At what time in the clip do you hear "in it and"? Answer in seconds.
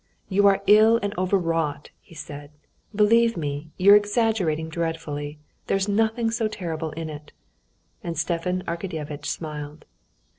6.93-8.17